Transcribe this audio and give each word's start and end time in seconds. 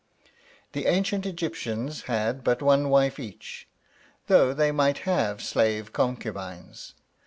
The 0.71 0.87
ancient 0.87 1.27
Egyptians 1.27 2.01
had 2.05 2.43
but 2.43 2.63
one 2.63 2.89
wife 2.89 3.19
each, 3.19 3.67
though 4.25 4.51
they 4.51 4.71
might 4.71 4.97
have 5.05 5.43
slave 5.43 5.93
concubines. 5.93 6.95